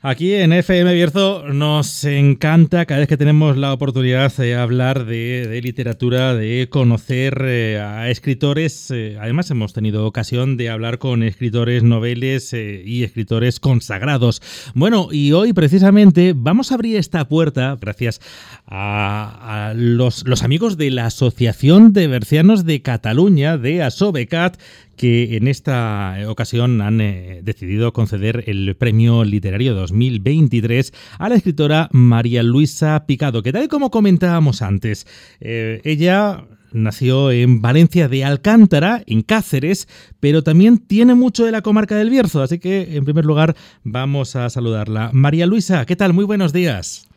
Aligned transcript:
Aquí 0.00 0.32
en 0.32 0.52
FM 0.52 0.94
Bierzo 0.94 1.42
nos 1.52 2.04
encanta 2.04 2.86
cada 2.86 3.00
vez 3.00 3.08
que 3.08 3.16
tenemos 3.16 3.56
la 3.56 3.72
oportunidad 3.72 4.32
de 4.36 4.54
hablar 4.54 5.06
de, 5.06 5.60
literatura, 5.60 6.36
de 6.36 6.68
conocer 6.70 7.42
eh, 7.44 7.80
a 7.80 8.08
escritores. 8.08 8.92
Eh, 8.92 9.18
además 9.20 9.50
hemos 9.50 9.72
tenido 9.72 10.06
ocasión 10.06 10.56
de 10.56 10.70
hablar 10.70 10.98
con 10.98 11.24
escritores 11.24 11.82
noveles 11.82 12.52
eh, 12.52 12.80
y 12.86 13.02
escritores 13.02 13.58
consagrados. 13.58 14.40
Bueno, 14.72 15.08
y 15.10 15.32
hoy 15.32 15.52
precisamente 15.52 16.32
vamos 16.32 16.70
a 16.70 16.76
abrir 16.76 16.96
esta 16.96 17.26
puerta 17.26 17.76
gracias 17.80 18.20
a, 18.68 19.72
los, 19.74 20.24
los 20.28 20.44
amigos 20.44 20.76
de 20.76 20.92
la 20.92 21.06
Asociación 21.06 21.92
de 21.92 22.06
Bercianos 22.06 22.64
de 22.64 22.82
Cataluña, 22.82 23.58
de 23.58 23.82
Asobecat, 23.82 24.58
que 24.98 25.36
en 25.36 25.48
esta 25.48 26.18
ocasión 26.26 26.82
han 26.82 27.00
eh, 27.00 27.40
decidido 27.42 27.94
conceder 27.94 28.44
el 28.46 28.76
Premio 28.76 29.24
Literario 29.24 29.74
2023 29.74 30.92
a 31.18 31.30
la 31.30 31.36
escritora 31.36 31.88
María 31.92 32.42
Luisa 32.42 33.06
Picado, 33.06 33.42
que 33.42 33.52
tal 33.52 33.68
como 33.68 33.90
comentábamos 33.90 34.60
antes, 34.60 35.06
eh, 35.40 35.80
ella 35.84 36.44
nació 36.72 37.30
en 37.30 37.62
Valencia 37.62 38.08
de 38.08 38.24
Alcántara, 38.24 39.02
en 39.06 39.22
Cáceres, 39.22 39.88
pero 40.20 40.42
también 40.42 40.78
tiene 40.78 41.14
mucho 41.14 41.46
de 41.46 41.52
la 41.52 41.62
comarca 41.62 41.96
del 41.96 42.10
Bierzo, 42.10 42.42
así 42.42 42.58
que 42.58 42.96
en 42.96 43.04
primer 43.04 43.24
lugar 43.24 43.56
vamos 43.84 44.36
a 44.36 44.50
saludarla. 44.50 45.10
María 45.14 45.46
Luisa, 45.46 45.86
¿qué 45.86 45.96
tal? 45.96 46.12
Muy 46.12 46.24
buenos 46.24 46.52
días. 46.52 47.07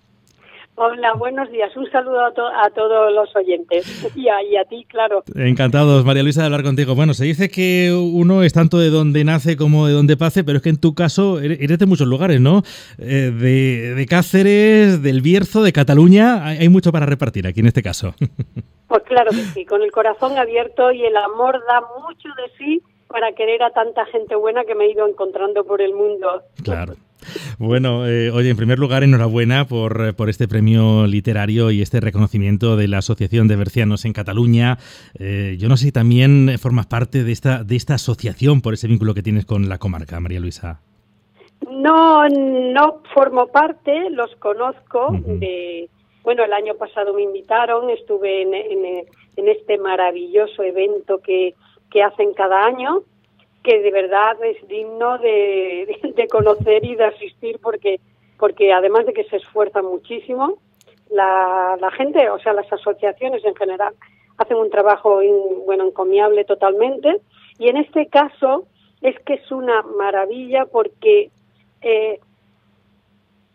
Hola, 0.83 1.13
buenos 1.13 1.51
días. 1.51 1.77
Un 1.77 1.87
saludo 1.91 2.25
a, 2.25 2.69
todos 2.71 3.13
los 3.13 3.35
oyentes 3.35 3.85
y 4.15 4.29
a, 4.29 4.65
ti, 4.65 4.83
claro. 4.89 5.23
Encantados, 5.35 6.03
María 6.03 6.23
Luisa, 6.23 6.41
de 6.41 6.47
hablar 6.47 6.63
contigo. 6.63 6.95
Bueno, 6.95 7.13
se 7.13 7.23
dice 7.23 7.49
que 7.49 7.93
uno 7.93 8.41
es 8.41 8.51
tanto 8.53 8.79
de 8.79 8.89
donde 8.89 9.23
nace 9.23 9.55
como 9.57 9.85
de 9.85 9.93
donde 9.93 10.17
pase, 10.17 10.43
pero 10.43 10.57
es 10.57 10.63
que 10.63 10.69
en 10.69 10.81
tu 10.81 10.95
caso 10.95 11.39
eres 11.39 11.77
de 11.77 11.85
muchos 11.85 12.07
lugares, 12.07 12.41
¿no? 12.41 12.63
Eh, 12.97 13.29
de, 13.29 14.05
Cáceres, 14.09 15.03
del 15.03 15.21
Bierzo, 15.21 15.61
de 15.61 15.71
Cataluña. 15.71 16.43
Hay, 16.47 16.67
mucho 16.69 16.91
para 16.91 17.05
repartir 17.05 17.45
aquí 17.45 17.59
en 17.59 17.67
este 17.67 17.83
caso. 17.83 18.15
Pues 18.87 19.03
claro 19.03 19.31
que 19.31 19.37
sí, 19.37 19.65
con 19.65 19.81
el 19.83 19.89
corazón 19.89 20.37
abierto 20.37 20.91
y 20.91 21.05
el 21.05 21.15
amor 21.15 21.63
da 21.65 21.79
mucho 21.79 22.27
de 22.27 22.57
sí 22.57 22.81
para 23.07 23.31
querer 23.31 23.63
a 23.63 23.69
tanta 23.69 24.05
gente 24.07 24.35
buena 24.35 24.65
que 24.65 24.75
me 24.75 24.83
he 24.83 24.91
ido 24.91 25.07
encontrando 25.07 25.63
por 25.63 25.81
el 25.81 25.93
mundo. 25.93 26.43
Claro. 26.61 26.95
Bueno, 27.57 28.07
eh, 28.07 28.31
oye, 28.31 28.49
en 28.49 28.57
primer 28.57 28.79
lugar, 28.79 29.03
enhorabuena 29.03 29.65
por, 29.65 30.07
eh, 30.07 30.13
por, 30.13 30.29
este 30.29 30.47
premio 30.47 31.05
literario 31.07 31.71
y 31.71 31.81
este 31.81 31.99
reconocimiento 31.99 32.75
de 32.75 32.87
la 32.87 32.99
Asociación 32.99 33.47
de 33.47 33.55
Bercianos 33.55 34.05
en 34.05 34.13
Cataluña. 34.13 34.77
Eh, 35.19 35.57
yo 35.59 35.69
no 35.69 35.77
sé 35.77 35.85
si 35.85 35.91
también 35.91 36.57
formas 36.59 36.87
parte 36.87 37.23
de 37.23 37.31
esta, 37.31 37.63
de 37.63 37.75
esta 37.75 37.95
asociación 37.95 38.61
por 38.61 38.73
ese 38.73 38.87
vínculo 38.87 39.13
que 39.13 39.23
tienes 39.23 39.45
con 39.45 39.69
la 39.69 39.77
comarca, 39.77 40.19
María 40.19 40.39
Luisa. 40.39 40.81
No, 41.69 42.27
no 42.27 43.01
formo 43.13 43.47
parte, 43.47 44.09
los 44.09 44.35
conozco. 44.37 45.15
de, 45.25 45.89
bueno, 46.23 46.43
el 46.43 46.53
año 46.53 46.75
pasado 46.75 47.13
me 47.13 47.23
invitaron, 47.23 47.89
estuve 47.89 48.41
en, 48.41 48.53
en, 48.53 49.47
este 49.47 49.77
maravilloso 49.77 50.63
evento 50.63 51.19
que, 51.19 51.55
que 51.89 52.03
hacen 52.03 52.33
cada 52.33 52.63
año 52.65 53.03
que 53.63 53.81
de 53.81 53.91
verdad 53.91 54.37
es 54.43 54.67
digno 54.67 55.17
de, 55.17 55.99
de, 56.15 56.27
conocer 56.27 56.83
y 56.85 56.95
de 56.95 57.05
asistir 57.05 57.59
porque 57.61 57.99
porque 58.37 58.73
además 58.73 59.05
de 59.05 59.13
que 59.13 59.23
se 59.25 59.37
esfuerzan 59.37 59.85
muchísimo 59.85 60.57
la, 61.09 61.77
la 61.79 61.91
gente 61.91 62.29
o 62.29 62.39
sea 62.39 62.53
las 62.53 62.71
asociaciones 62.71 63.43
en 63.45 63.55
general 63.55 63.93
hacen 64.37 64.57
un 64.57 64.69
trabajo 64.69 65.21
bueno 65.65 65.85
encomiable 65.87 66.43
totalmente 66.45 67.21
y 67.59 67.69
en 67.69 67.77
este 67.77 68.07
caso 68.07 68.65
es 69.01 69.19
que 69.19 69.35
es 69.35 69.51
una 69.51 69.81
maravilla 69.83 70.65
porque 70.65 71.29
eh, 71.81 72.19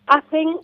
hacen 0.07 0.57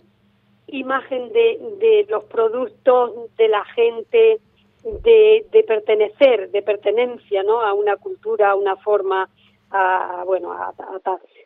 imagen 0.67 1.31
de, 1.33 1.59
de 1.79 2.05
los 2.09 2.23
productos 2.25 3.11
de 3.37 3.47
la 3.47 3.63
gente 3.65 4.39
de, 4.83 5.45
de, 5.51 5.63
pertenecer, 5.63 6.51
de 6.51 6.61
pertenencia, 6.61 7.43
¿no? 7.43 7.61
A 7.61 7.73
una 7.73 7.95
cultura, 7.95 8.51
a 8.51 8.55
una 8.55 8.75
forma, 8.77 9.29
a, 9.73 10.23
bueno, 10.25 10.53
a, 10.53 10.71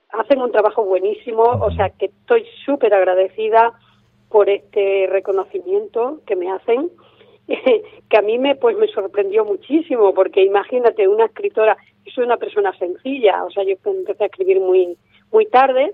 hacen 0.10 0.42
un 0.42 0.52
trabajo 0.52 0.84
buenísimo, 0.84 1.44
o 1.44 1.72
sea 1.72 1.90
que 1.90 2.08
estoy 2.08 2.46
súper 2.66 2.94
agradecida 2.94 3.74
por 4.30 4.50
este 4.50 5.08
reconocimiento 5.10 6.20
que 6.28 6.36
me 6.36 6.52
hacen, 6.52 6.92
que 7.48 8.18
a 8.18 8.22
mí 8.22 8.38
me 8.38 8.56
pues 8.56 8.78
me 8.78 8.88
sorprendió 8.88 9.46
muchísimo, 9.46 10.14
porque 10.14 10.44
imagínate 10.44 11.08
una 11.08 11.26
escritora, 11.26 11.78
yo 12.06 12.12
soy 12.12 12.26
una 12.26 12.36
persona 12.38 12.78
sencilla, 12.78 13.46
o 13.46 13.52
sea, 13.52 13.64
yo 13.64 13.76
empecé 13.86 14.24
a 14.24 14.28
escribir 14.28 14.60
muy 14.60 14.98
muy 15.32 15.46
tarde, 15.46 15.94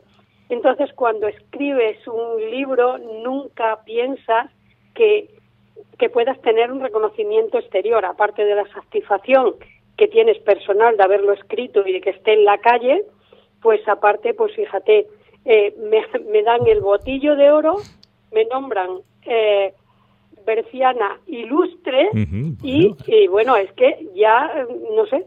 entonces 0.49 0.91
cuando 0.93 1.27
escribes 1.27 1.97
un 2.07 2.49
libro 2.49 2.97
nunca 2.97 3.79
piensas 3.85 4.49
que 4.95 5.29
que 5.99 6.09
puedas 6.09 6.39
tener 6.41 6.71
un 6.71 6.81
reconocimiento 6.81 7.59
exterior, 7.59 8.03
aparte 8.05 8.43
de 8.43 8.55
la 8.55 8.67
satisfacción 8.69 9.55
que 9.97 10.07
tienes 10.07 10.39
personal 10.39 10.97
de 10.97 11.03
haberlo 11.03 11.33
escrito 11.33 11.83
y 11.85 11.93
de 11.93 12.01
que 12.01 12.11
esté 12.11 12.33
en 12.33 12.45
la 12.45 12.57
calle, 12.57 13.03
pues 13.61 13.87
aparte, 13.87 14.33
pues 14.33 14.55
fíjate, 14.55 15.07
eh, 15.45 15.75
me, 15.79 16.43
dan 16.43 16.67
el 16.67 16.81
botillo 16.81 17.35
de 17.35 17.51
oro, 17.51 17.77
me 18.31 18.45
nombran 18.45 18.99
eh, 19.25 19.73
Berciana 20.45 21.19
ilustre 21.27 22.09
y, 22.61 22.95
y, 23.05 23.27
bueno, 23.27 23.55
es 23.55 23.71
que 23.73 24.07
ya, 24.13 24.65
no 24.95 25.05
sé, 25.05 25.25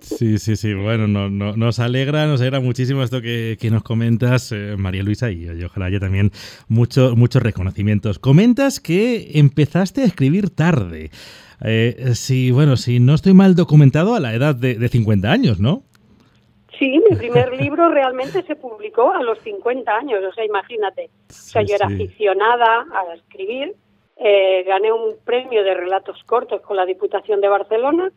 Sí, 0.00 0.38
sí, 0.38 0.56
sí. 0.56 0.74
Bueno, 0.74 1.06
no, 1.06 1.28
no, 1.28 1.56
nos 1.56 1.78
alegra, 1.78 2.26
nos 2.26 2.40
alegra 2.40 2.60
muchísimo 2.60 3.02
esto 3.02 3.20
que, 3.20 3.56
nos 3.70 3.82
comentas, 3.82 4.52
eh, 4.52 4.76
María 4.78 5.02
Luisa, 5.02 5.30
y, 5.30 5.48
ojalá 5.64 5.86
haya 5.86 6.00
también 6.00 6.30
mucho, 6.68 7.14
muchos 7.16 7.42
reconocimientos. 7.42 8.18
Comentas 8.18 8.80
que 8.80 9.32
empezaste 9.34 10.02
a 10.02 10.04
escribir 10.04 10.50
tarde. 10.50 11.10
Eh, 11.64 12.12
si, 12.14 12.50
bueno, 12.50 12.76
si 12.76 13.00
no 13.00 13.14
estoy 13.14 13.34
mal 13.34 13.54
documentado, 13.54 14.14
a 14.14 14.20
la 14.20 14.34
edad 14.34 14.54
de, 14.54 14.74
de 14.74 14.88
50 14.88 15.30
años, 15.30 15.60
¿no? 15.60 15.82
Sí, 16.78 17.02
mi 17.10 17.16
primer 17.16 17.52
libro 17.60 17.88
realmente 17.88 18.42
se 18.44 18.54
publicó 18.54 19.12
a 19.12 19.22
los 19.22 19.38
50 19.40 19.90
años, 19.96 20.22
o 20.24 20.32
sea, 20.32 20.44
imagínate. 20.44 21.10
O 21.28 21.32
sea, 21.32 21.62
yo 21.62 21.74
era 21.74 21.86
aficionada 21.86 22.86
a 22.92 23.14
escribir, 23.14 23.74
eh, 24.16 24.62
gané 24.64 24.92
un 24.92 25.16
premio 25.24 25.64
de 25.64 25.74
relatos 25.74 26.22
cortos 26.24 26.60
con 26.60 26.76
la 26.76 26.86
Diputación 26.86 27.40
de 27.40 27.48
Barcelona 27.48 28.12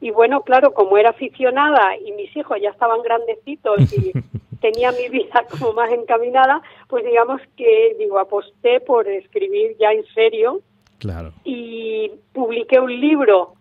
y 0.00 0.10
bueno, 0.10 0.42
claro, 0.42 0.74
como 0.74 0.98
era 0.98 1.10
aficionada 1.10 1.96
y 1.96 2.12
mis 2.12 2.34
hijos 2.36 2.58
ya 2.60 2.70
estaban 2.70 3.02
grandecitos 3.02 3.92
y 3.92 4.12
tenía 4.60 4.92
mi 4.92 5.08
vida 5.08 5.46
como 5.50 5.72
más 5.72 5.90
encaminada, 5.90 6.62
pues 6.88 7.04
digamos 7.04 7.40
que 7.56 7.96
digo, 7.98 8.18
aposté 8.18 8.80
por 8.80 9.08
escribir 9.08 9.76
ya 9.78 9.92
en 9.92 10.04
serio. 10.14 10.60
Claro. 10.98 11.32
Y 11.44 12.10
publiqué 12.32 12.80
un 12.80 12.98
libro 12.98 13.54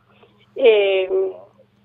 eh, 0.56 1.10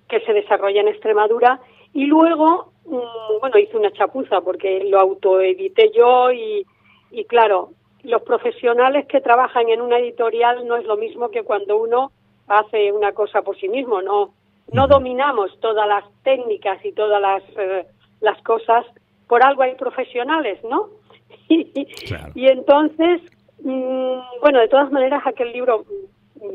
que 0.09 0.21
se 0.21 0.33
desarrolla 0.33 0.81
en 0.81 0.89
Extremadura 0.89 1.61
y 1.93 2.07
luego, 2.07 2.73
mm, 2.87 3.41
bueno, 3.41 3.59
hice 3.59 3.77
una 3.77 3.93
chapuza 3.93 4.41
porque 4.41 4.85
lo 4.85 5.01
autoedité 5.01 5.91
yo 5.93 6.31
y, 6.31 6.65
y 7.11 7.25
claro, 7.25 7.71
los 8.03 8.23
profesionales 8.23 9.07
que 9.07 9.21
trabajan 9.21 9.69
en 9.69 9.81
una 9.81 9.99
editorial 9.99 10.67
no 10.67 10.77
es 10.77 10.85
lo 10.85 10.97
mismo 10.97 11.31
que 11.31 11.43
cuando 11.43 11.77
uno 11.77 12.13
hace 12.47 12.93
una 12.93 13.13
cosa 13.13 13.43
por 13.43 13.59
sí 13.59 13.69
mismo, 13.69 14.01
no 14.01 14.35
no 14.73 14.87
dominamos 14.87 15.59
todas 15.61 15.89
las 15.89 16.05
técnicas 16.23 16.85
y 16.85 16.93
todas 16.93 17.21
las, 17.21 17.43
eh, 17.57 17.87
las 18.21 18.41
cosas, 18.43 18.85
por 19.27 19.45
algo 19.45 19.63
hay 19.63 19.75
profesionales, 19.75 20.59
¿no? 20.65 20.89
y, 21.49 22.47
entonces, 22.47 23.23
mm, 23.63 24.41
bueno, 24.43 24.61
de 24.61 24.69
todas 24.69 24.91
maneras, 24.91 25.23
aquel 25.27 25.53
libro 25.53 25.85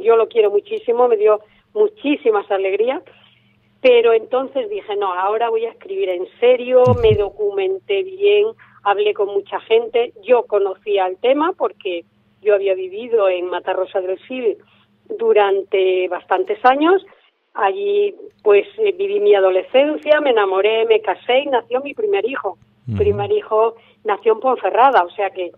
yo 0.02 0.16
lo 0.16 0.28
quiero 0.28 0.52
muchísimo, 0.52 1.07
me 1.07 1.18
dio 1.18 1.41
muchísimas 1.73 2.50
alegrías, 2.52 3.02
pero 3.81 4.13
entonces 4.13 4.69
dije, 4.69 4.96
no, 4.96 5.13
ahora 5.13 5.50
voy 5.50 5.66
a 5.66 5.72
escribir 5.72 6.09
en 6.09 6.28
serio, 6.40 6.84
me 7.02 7.16
documenté 7.16 8.03
bien, 8.03 8.47
hablé 8.84 9.13
con 9.13 9.28
mucha 9.28 9.59
gente, 9.62 10.13
yo 10.23 10.43
conocía 10.43 11.08
el 11.08 11.17
tema 11.17 11.52
porque 11.53 12.05
yo 12.41 12.55
había 12.55 12.76
vivido 12.76 13.28
en 13.28 13.49
Matarrosa 13.49 14.02
del 14.02 14.20
Sil 14.23 14.55
durante 15.17 16.08
bastantes 16.08 16.64
años, 16.64 17.05
Allí 17.53 18.16
pues 18.41 18.66
eh, 18.79 18.94
viví 18.97 19.20
mi 19.20 19.35
adolescencia, 19.35 20.20
me 20.22 20.32
enamoré, 20.32 20.85
me 20.85 21.02
casé 21.02 21.40
y 21.40 21.46
nació 21.47 21.82
mi 21.82 21.94
primer 21.94 22.26
hijo. 22.26 22.58
Primer 22.97 23.32
hijo 23.32 23.76
nació 24.03 24.34
en 24.34 24.40
Ponferrada, 24.40 25.03
o 25.03 25.09
sea 25.11 25.29
que... 25.29 25.52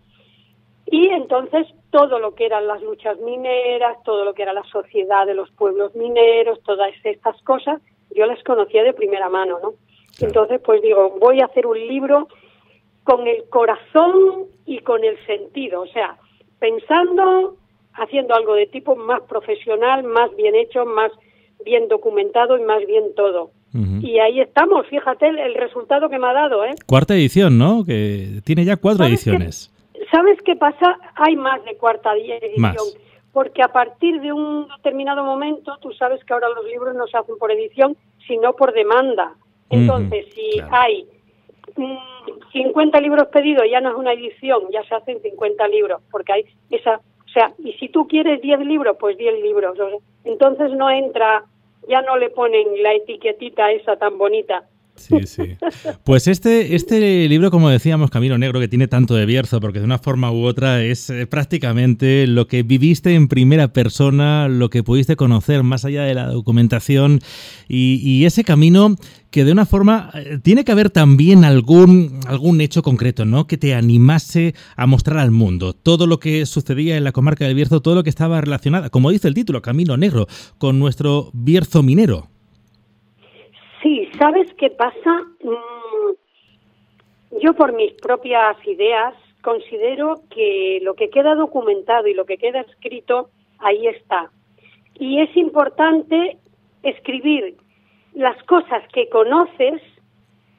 Y 0.88 1.08
entonces 1.08 1.66
todo 1.90 2.20
lo 2.20 2.36
que 2.36 2.46
eran 2.46 2.68
las 2.68 2.82
luchas 2.84 3.20
mineras, 3.20 3.98
todo 4.04 4.24
lo 4.24 4.34
que 4.34 4.44
era 4.44 4.54
la 4.54 4.64
sociedad 4.64 5.26
de 5.26 5.34
los 5.34 5.50
pueblos 5.52 5.96
mineros, 5.96 6.62
todas 6.64 6.92
estas 7.04 7.42
cosas, 7.42 7.82
yo 8.16 8.26
las 8.28 8.44
conocía 8.44 8.84
de 8.84 8.94
primera 8.94 9.30
mano, 9.30 9.60
¿no? 9.64 9.74
Entonces 10.20 10.62
pues 10.62 10.82
digo, 10.82 11.18
voy 11.20 11.42
a 11.42 11.46
hacer 11.46 11.66
un 11.66 11.80
libro 11.80 12.28
con 13.04 13.28
el 13.28 13.48
corazón 13.50 14.46
y 14.66 14.80
con 14.80 15.04
el 15.04 15.18
sentido, 15.26 15.82
o 15.82 15.88
sea, 15.88 16.18
pensando, 16.60 17.56
haciendo 17.94 18.36
algo 18.36 18.56
de 18.56 18.68
tipo 18.68 18.96
más 18.96 19.22
profesional, 19.22 20.04
más 20.04 20.36
bien 20.36 20.56
hecho, 20.56 20.86
más 20.86 21.12
bien 21.66 21.90
documentado 21.90 22.58
y 22.58 22.62
más 22.62 22.86
bien 22.88 23.04
todo. 23.16 23.52
Y 24.02 24.20
ahí 24.20 24.40
estamos, 24.40 24.88
fíjate 24.88 25.28
el, 25.28 25.54
resultado 25.54 26.10
que 26.10 26.18
me 26.18 26.28
ha 26.28 26.34
dado. 26.34 26.64
¿eh? 26.64 26.76
Cuarta 26.86 27.14
edición, 27.14 27.58
¿no? 27.58 27.84
Que 27.84 28.40
tiene 28.46 28.64
ya 28.64 28.78
cuatro 28.78 29.04
ediciones. 29.04 29.70
¿Sabes 30.12 30.42
qué 30.46 30.56
pasa? 30.56 30.98
Hay 31.16 31.36
más 31.36 31.62
de 31.66 31.76
cuarta 31.76 32.14
edición. 32.16 32.86
Porque 33.34 33.62
a 33.62 33.68
partir 33.68 34.22
de 34.22 34.32
un 34.32 34.66
determinado 34.78 35.26
momento, 35.26 35.78
tú 35.82 35.92
sabes 35.92 36.24
que 36.24 36.34
ahora 36.34 36.48
los 36.56 36.66
libros 36.68 36.96
no 36.96 37.06
se 37.08 37.18
hacen 37.18 37.38
por 37.38 37.52
edición, 37.52 37.98
sino 38.26 38.54
por 38.54 38.74
demanda. 38.74 39.34
Entonces, 39.70 40.26
si 40.34 40.62
hay 40.72 41.06
50 42.54 42.98
mm, 42.98 43.04
libros 43.04 43.28
pedidos, 43.28 43.64
ya 43.70 43.82
no 43.82 43.90
es 43.90 43.96
una 43.96 44.14
edición, 44.14 44.64
ya 44.72 44.84
se 44.84 44.96
hacen 44.96 45.22
50 45.22 45.68
libros, 45.68 46.02
porque 46.12 46.34
hay 46.34 46.46
esa, 46.70 46.96
o 46.96 47.30
sea, 47.30 47.54
y 47.60 47.74
si 47.74 47.90
tú 47.90 48.08
quieres 48.08 48.42
10 48.42 48.62
libros, 48.62 48.96
pues 49.00 49.18
10 49.18 49.42
libros. 49.42 49.78
Entonces 50.24 50.72
no 50.72 50.90
entra, 50.90 51.44
ya 51.88 52.02
no 52.02 52.18
le 52.18 52.30
ponen 52.30 52.82
la 52.84 52.94
etiquetita 52.94 53.72
esa 53.72 53.98
tan 53.98 54.18
bonita 54.18 54.64
Sí, 54.96 55.16
sí. 55.26 55.58
Pues 56.04 56.28
este, 56.28 56.76
este 56.76 57.28
libro, 57.28 57.52
como 57.52 57.70
decíamos, 57.70 58.10
Camino 58.10 58.38
Negro, 58.38 58.60
que 58.60 58.68
tiene 58.68 58.88
tanto 58.88 59.16
de 59.16 59.26
Bierzo, 59.26 59.60
porque 59.60 59.80
de 59.80 59.86
una 59.86 60.00
forma 60.00 60.32
u 60.32 60.46
otra 60.46 60.84
es 60.84 61.10
eh, 61.10 61.28
prácticamente 61.28 62.28
lo 62.28 62.48
que 62.48 62.64
viviste 62.64 63.14
en 63.14 63.28
primera 63.28 63.74
persona, 63.74 64.48
lo 64.48 64.70
que 64.70 64.84
pudiste 64.84 65.16
conocer 65.16 65.64
más 65.64 65.86
allá 65.86 66.04
de 66.04 66.14
la 66.14 66.28
documentación 66.28 67.22
y, 67.68 68.26
ese 68.26 68.44
camino 68.44 68.96
que 69.30 69.44
de 69.44 69.52
una 69.52 69.66
forma 69.66 70.10
eh, 70.14 70.40
tiene 70.42 70.64
que 70.64 70.72
haber 70.72 70.90
también 70.90 71.44
algún, 71.44 72.20
algún 72.26 72.62
hecho 72.62 72.82
concreto, 72.82 73.26
¿no? 73.26 73.46
Que 73.46 73.58
te 73.58 73.76
animase 73.76 74.56
a 74.76 74.88
mostrar 74.88 75.20
al 75.20 75.32
mundo 75.32 75.74
todo 75.74 76.08
lo 76.08 76.20
que 76.20 76.46
sucedía 76.46 76.98
en 76.98 77.04
la 77.04 77.12
comarca 77.12 77.46
del 77.46 77.56
Bierzo, 77.56 77.82
todo 77.82 77.96
lo 77.96 78.04
que 78.04 78.10
estaba 78.10 78.42
relacionado, 78.42 78.90
como 78.90 79.12
dice 79.12 79.28
el 79.28 79.34
título, 79.34 79.62
Camino 79.62 79.98
Negro, 79.98 80.28
con 80.58 80.80
nuestro 80.80 81.30
Bierzo 81.34 81.84
minero. 81.84 82.35
¿Sabes 84.18 84.54
qué 84.56 84.70
pasa? 84.70 85.22
Mm, 85.42 87.40
yo 87.42 87.54
por 87.54 87.74
mis 87.74 87.94
propias 87.94 88.56
ideas 88.66 89.14
considero 89.42 90.22
que 90.30 90.80
lo 90.82 90.96
que 90.96 91.10
queda 91.10 91.36
documentado 91.36 92.08
y 92.08 92.14
lo 92.14 92.26
que 92.26 92.38
queda 92.38 92.62
escrito, 92.62 93.30
ahí 93.60 93.88
está. 93.88 94.32
Y 94.96 95.22
es 95.22 95.36
importante 95.36 96.38
escribir 96.84 97.58
las 98.14 98.42
cosas 98.44 98.84
que 98.94 99.10
conoces 99.10 99.82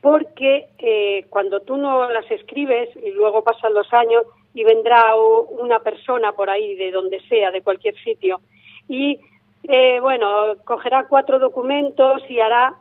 porque 0.03 0.67
eh, 0.79 1.27
cuando 1.31 1.61
tú 1.61 1.77
no 1.77 2.09
las 2.11 2.31
escribes 2.31 2.91
y 2.97 3.11
luego 3.11 3.43
pasan 3.43 3.75
los 3.75 3.93
años 3.93 4.25
y 4.55 4.63
vendrá 4.63 5.15
una 5.17 5.81
persona 5.81 6.33
por 6.33 6.49
ahí 6.49 6.77
de 6.77 6.93
donde 6.93 7.21
sea, 7.29 7.51
de 7.51 7.63
cualquier 7.63 7.97
sitio, 8.03 8.41
y 8.89 9.19
eh, 9.65 9.99
bueno, 10.01 10.55
cogerá 10.65 11.09
cuatro 11.09 11.39
documentos 11.39 12.23
y 12.29 12.39
hará 12.39 12.77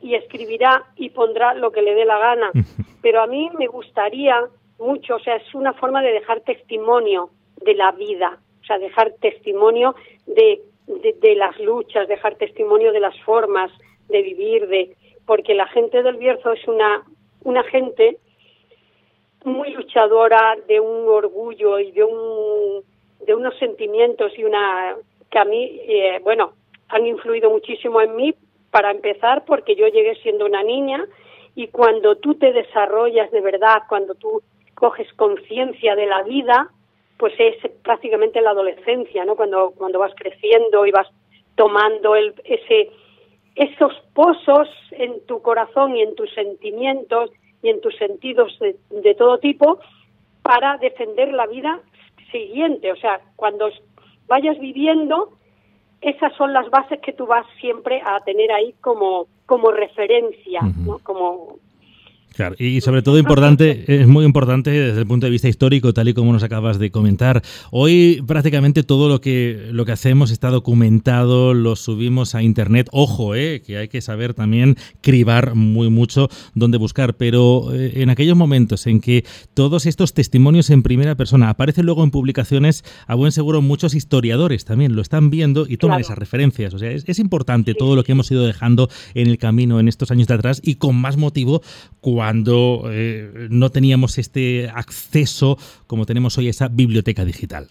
y 0.00 0.14
escribirá 0.14 0.84
y 0.96 1.10
pondrá 1.10 1.54
lo 1.54 1.70
que 1.70 1.82
le 1.82 1.94
dé 1.94 2.04
la 2.04 2.18
gana. 2.18 2.50
Pero 3.02 3.22
a 3.22 3.26
mí 3.26 3.50
me 3.58 3.66
gustaría 3.66 4.36
mucho, 4.78 5.16
o 5.16 5.20
sea, 5.20 5.36
es 5.36 5.54
una 5.54 5.72
forma 5.74 6.02
de 6.02 6.12
dejar 6.12 6.40
testimonio 6.40 7.30
de 7.62 7.74
la 7.74 7.92
vida, 7.92 8.38
o 8.62 8.64
sea, 8.64 8.78
dejar 8.78 9.12
testimonio 9.20 9.94
de, 10.26 10.62
de, 10.86 11.34
las 11.36 11.58
luchas, 11.60 12.08
dejar 12.08 12.36
testimonio 12.36 12.92
de 12.92 13.00
las 13.00 13.18
formas 13.20 13.70
de 14.08 14.22
vivir, 14.22 14.66
de 14.68 14.96
porque 15.26 15.54
la 15.54 15.66
gente 15.68 16.02
del 16.02 16.16
Bierzo 16.16 16.52
es 16.52 16.66
una, 16.66 17.04
una 17.44 17.62
gente 17.64 18.18
muy 19.44 19.70
luchadora, 19.70 20.56
de 20.66 20.80
un 20.80 21.06
orgullo 21.08 21.78
y 21.78 21.92
de 21.92 22.04
un 22.04 22.82
de 23.24 23.34
unos 23.34 23.56
sentimientos 23.58 24.32
y 24.38 24.44
una 24.44 24.96
que 25.30 25.38
a 25.38 25.44
mí, 25.44 25.80
eh, 25.86 26.20
bueno, 26.24 26.54
han 26.88 27.06
influido 27.06 27.50
muchísimo 27.50 28.00
en 28.00 28.16
mí 28.16 28.34
para 28.70 28.90
empezar, 28.90 29.44
porque 29.44 29.74
yo 29.74 29.88
llegué 29.88 30.14
siendo 30.16 30.46
una 30.46 30.62
niña 30.62 31.04
y 31.54 31.68
cuando 31.68 32.16
tú 32.16 32.34
te 32.34 32.52
desarrollas 32.52 33.30
de 33.30 33.40
verdad, 33.40 33.82
cuando 33.88 34.14
tú 34.14 34.42
coges 34.74 35.12
conciencia 35.14 35.94
de 35.94 36.06
la 36.06 36.22
vida, 36.22 36.70
pues 37.18 37.34
es 37.38 37.56
prácticamente 37.82 38.40
la 38.40 38.50
adolescencia, 38.50 39.24
¿no? 39.24 39.36
Cuando, 39.36 39.72
cuando 39.76 39.98
vas 39.98 40.12
creciendo 40.16 40.86
y 40.86 40.90
vas 40.90 41.08
tomando 41.54 42.16
el, 42.16 42.34
ese, 42.44 42.90
esos 43.56 43.92
pozos 44.14 44.68
en 44.92 45.26
tu 45.26 45.42
corazón 45.42 45.96
y 45.96 46.02
en 46.02 46.14
tus 46.14 46.32
sentimientos 46.32 47.30
y 47.62 47.68
en 47.68 47.80
tus 47.82 47.94
sentidos 47.96 48.58
de, 48.58 48.76
de 48.88 49.14
todo 49.14 49.38
tipo 49.38 49.80
para 50.42 50.78
defender 50.78 51.32
la 51.32 51.46
vida 51.46 51.80
siguiente. 52.32 52.90
O 52.90 52.96
sea, 52.96 53.20
cuando 53.36 53.68
vayas 54.26 54.58
viviendo, 54.58 55.32
esas 56.00 56.32
son 56.34 56.52
las 56.52 56.68
bases 56.70 57.00
que 57.00 57.12
tú 57.12 57.26
vas 57.26 57.46
siempre 57.60 58.02
a 58.04 58.20
tener 58.20 58.50
ahí 58.52 58.74
como, 58.80 59.26
como 59.46 59.70
referencia, 59.70 60.60
¿no? 60.84 60.98
como 61.00 61.56
Claro, 62.34 62.54
y 62.58 62.80
sobre 62.80 63.02
todo 63.02 63.18
importante, 63.18 63.84
es 63.86 64.06
muy 64.06 64.24
importante 64.24 64.70
desde 64.70 65.00
el 65.00 65.06
punto 65.06 65.26
de 65.26 65.30
vista 65.30 65.48
histórico, 65.48 65.92
tal 65.92 66.08
y 66.08 66.14
como 66.14 66.32
nos 66.32 66.42
acabas 66.42 66.78
de 66.78 66.90
comentar. 66.90 67.42
Hoy 67.70 68.22
prácticamente 68.26 68.82
todo 68.82 69.08
lo 69.08 69.20
que, 69.20 69.68
lo 69.72 69.84
que 69.84 69.92
hacemos 69.92 70.30
está 70.30 70.50
documentado, 70.50 71.54
lo 71.54 71.74
subimos 71.74 72.34
a 72.34 72.42
internet. 72.42 72.88
Ojo, 72.92 73.34
eh, 73.34 73.62
que 73.66 73.78
hay 73.78 73.88
que 73.88 74.00
saber 74.00 74.34
también 74.34 74.76
cribar 75.00 75.54
muy 75.54 75.90
mucho 75.90 76.28
dónde 76.54 76.78
buscar. 76.78 77.16
Pero 77.16 77.74
eh, 77.74 77.94
en 77.96 78.10
aquellos 78.10 78.36
momentos 78.36 78.86
en 78.86 79.00
que 79.00 79.24
todos 79.54 79.86
estos 79.86 80.14
testimonios 80.14 80.70
en 80.70 80.82
primera 80.82 81.16
persona 81.16 81.50
aparecen 81.50 81.84
luego 81.86 82.04
en 82.04 82.10
publicaciones, 82.10 82.84
a 83.06 83.16
buen 83.16 83.32
seguro 83.32 83.60
muchos 83.60 83.94
historiadores 83.94 84.64
también 84.64 84.94
lo 84.94 85.02
están 85.02 85.30
viendo 85.30 85.66
y 85.68 85.76
toman 85.76 86.00
esas 86.00 86.18
referencias. 86.18 86.74
O 86.74 86.78
sea, 86.78 86.90
es, 86.90 87.18
importante 87.18 87.74
todo 87.74 87.96
lo 87.96 88.04
que 88.04 88.12
hemos 88.12 88.30
ido 88.30 88.46
dejando 88.46 88.88
en 89.14 89.26
el 89.26 89.36
camino 89.36 89.78
en 89.78 89.88
estos 89.88 90.10
años 90.10 90.26
de 90.26 90.34
atrás 90.34 90.62
y 90.64 90.76
con 90.76 90.96
más 90.96 91.18
motivo 91.18 91.60
cuando 92.00 92.19
eh, 92.90 93.48
no 93.50 93.70
teníamos 93.70 94.18
este 94.18 94.68
acceso 94.68 95.56
como 95.86 96.06
tenemos 96.06 96.36
hoy 96.38 96.48
a 96.48 96.50
esa 96.50 96.68
biblioteca 96.68 97.24
digital. 97.24 97.68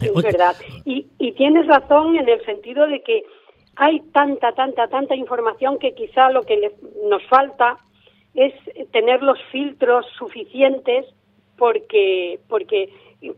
Es 0.00 0.14
verdad. 0.14 0.56
Y, 0.84 1.06
tienes 1.36 1.66
razón 1.66 2.16
en 2.16 2.28
el 2.28 2.44
sentido 2.44 2.86
de 2.86 3.02
que 3.02 3.22
hay 3.76 4.00
tanta, 4.12 4.52
tanta, 4.52 4.88
tanta 4.88 5.14
información 5.14 5.78
que 5.78 5.94
quizá 5.94 6.30
lo 6.30 6.42
que 6.42 6.72
nos 7.08 7.22
falta 7.28 7.78
es 8.34 8.52
tener 8.90 9.22
los 9.22 9.38
filtros 9.50 10.04
suficientes 10.18 11.06
porque, 11.56 12.40
porque 12.48 12.90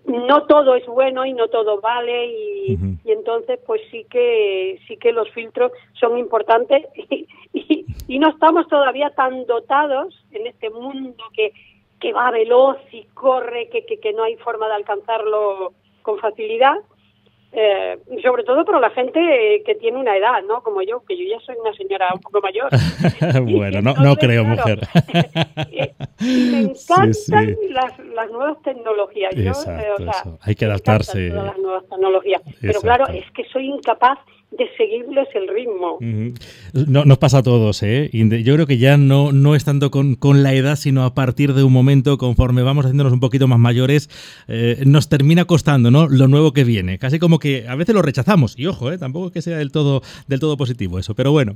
no 0.06 0.46
todo 0.46 0.74
es 0.74 0.86
bueno 0.86 1.24
y 1.26 1.32
no 1.32 1.48
todo 1.48 1.80
vale 1.80 2.26
y, 2.26 2.78
entonces 3.04 3.58
pues 3.66 3.80
sí 3.90 4.06
que 4.10 4.78
sí 4.86 4.96
que 4.96 5.12
los 5.12 5.28
filtros 5.30 5.72
son 5.94 6.18
importantes 6.18 6.86
y, 7.10 7.26
y, 7.52 7.81
no 8.08 8.28
estamos 8.30 8.68
todavía 8.68 9.10
tan 9.10 9.46
dotados 9.46 10.24
en 10.32 10.46
este 10.46 10.70
mundo 10.70 11.24
que, 11.34 11.52
que 12.00 12.12
va 12.12 12.30
veloz 12.30 12.78
y 12.92 13.04
corre 13.14 13.68
que, 13.70 13.84
que, 13.84 13.98
que 13.98 14.12
no 14.12 14.24
hay 14.24 14.36
forma 14.36 14.68
de 14.68 14.74
alcanzarlo 14.74 15.72
con 16.02 16.18
facilidad 16.18 16.76
eh, 17.54 17.98
sobre 18.22 18.44
todo 18.44 18.64
para 18.64 18.80
la 18.80 18.88
gente 18.90 19.62
que 19.66 19.74
tiene 19.74 19.98
una 19.98 20.16
edad, 20.16 20.42
¿no? 20.48 20.62
Como 20.62 20.80
yo, 20.80 21.04
que 21.06 21.18
yo 21.18 21.24
ya 21.28 21.38
soy 21.44 21.54
una 21.60 21.74
señora 21.74 22.08
un 22.14 22.20
poco 22.20 22.40
mayor. 22.40 22.70
bueno, 23.42 23.82
no, 23.82 23.94
no 23.94 24.16
creo, 24.16 24.42
mujer. 24.42 24.80
me 26.18 26.60
encantan 26.60 27.56
Las, 27.68 27.98
las, 27.98 28.30
nuevas 28.30 28.62
tecnologías. 28.62 29.34
Yo, 29.36 29.52
eh, 29.70 29.94
Hay 30.40 30.54
que 30.54 30.64
adaptarse. 30.64 31.30
A 31.30 31.42
las 31.42 31.58
nuevas 31.58 31.86
tecnologías. 31.90 32.40
Pero 32.58 32.80
claro, 32.80 33.06
es 33.08 33.30
que 33.32 33.44
soy 33.44 33.66
incapaz 33.66 34.18
de 34.58 34.68
seguirles 34.76 35.28
el 35.34 35.48
ritmo. 35.48 35.98
no, 36.72 37.04
nos 37.04 37.18
pasa 37.18 37.38
a 37.38 37.42
todos, 37.42 37.82
¿eh? 37.82 38.10
Yo 38.12 38.54
creo 38.54 38.66
que 38.66 38.78
ya 38.78 38.96
no, 38.96 39.32
no 39.32 39.54
es 39.54 39.64
tanto 39.64 39.90
con, 39.90 40.14
con, 40.14 40.42
la 40.42 40.54
edad, 40.54 40.76
sino 40.76 41.04
a 41.04 41.14
partir 41.14 41.54
de 41.54 41.62
un 41.62 41.72
momento, 41.72 42.18
conforme 42.18 42.62
vamos 42.62 42.84
haciéndonos 42.84 43.12
un 43.12 43.20
poquito 43.20 43.48
más 43.48 43.58
mayores, 43.58 44.10
eh, 44.48 44.82
nos 44.86 45.08
termina 45.08 45.44
costando, 45.44 45.90
¿no? 45.90 46.08
Lo 46.08 46.28
nuevo 46.28 46.52
que 46.52 46.64
viene. 46.64 46.98
Casi 46.98 47.18
como 47.18 47.38
que 47.38 47.66
a 47.68 47.74
veces 47.74 47.94
lo 47.94 48.02
rechazamos. 48.02 48.58
Y 48.58 48.66
ojo, 48.66 48.92
¿eh? 48.92 48.98
Tampoco 48.98 49.28
es 49.28 49.32
que 49.32 49.42
sea 49.42 49.58
del 49.58 49.72
todo, 49.72 50.02
del 50.26 50.40
todo 50.40 50.56
positivo 50.56 50.98
eso. 50.98 51.14
Pero 51.14 51.32
bueno. 51.32 51.54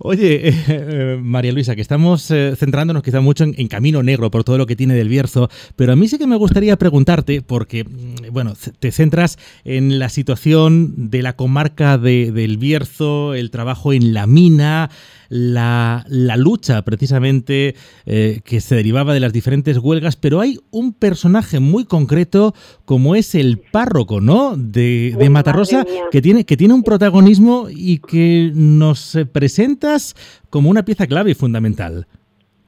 Oye, 0.00 0.40
eh, 0.68 1.18
María 1.20 1.52
Luisa, 1.52 1.74
que 1.74 1.82
estamos 1.82 2.30
eh, 2.30 2.54
centrándonos 2.56 3.02
quizá 3.02 3.20
mucho 3.20 3.44
en, 3.44 3.68
Camino 3.68 4.02
Negro 4.02 4.30
por 4.30 4.44
todo 4.44 4.56
lo 4.56 4.66
que 4.66 4.76
tiene 4.76 4.94
del 4.94 5.08
Bierzo, 5.08 5.50
pero 5.76 5.92
a 5.92 5.96
mí 5.96 6.08
sí 6.08 6.18
que 6.18 6.26
me 6.26 6.36
gustaría 6.36 6.76
preguntarte, 6.76 7.42
porque, 7.42 7.84
mm, 7.84 8.32
bueno, 8.32 8.54
te 8.78 8.92
centras 8.92 9.38
en 9.64 9.98
la 9.98 10.08
situación 10.08 11.10
de 11.10 11.22
la 11.22 11.34
comarca 11.34 11.98
de, 11.98 12.17
del 12.26 12.58
Bierzo, 12.58 13.34
el 13.34 13.50
trabajo 13.50 13.92
en 13.92 14.12
la 14.12 14.26
mina, 14.26 14.90
la, 15.28 16.04
lucha 16.36 16.82
precisamente 16.82 17.74
eh, 18.06 18.40
que 18.44 18.60
se 18.60 18.74
derivaba 18.74 19.14
de 19.14 19.20
las 19.20 19.32
diferentes 19.32 19.78
huelgas, 19.78 20.16
pero 20.16 20.40
hay 20.40 20.58
un 20.70 20.92
personaje 20.92 21.60
muy 21.60 21.84
concreto 21.84 22.52
como 22.84 23.14
es 23.14 23.34
el 23.34 23.58
párroco, 23.58 24.20
¿no? 24.20 24.56
De, 24.56 25.14
de 25.18 25.30
Matarrosa, 25.30 25.84
que 26.10 26.22
tiene, 26.22 26.44
que 26.44 26.56
tiene 26.56 26.74
un 26.74 26.82
protagonismo 26.82 27.66
y 27.70 27.98
que 28.00 28.50
nos 28.54 29.18
presentas 29.32 30.14
como 30.50 30.70
una 30.70 30.84
pieza 30.84 31.06
clave 31.06 31.32
y 31.32 31.34
fundamental. 31.34 32.06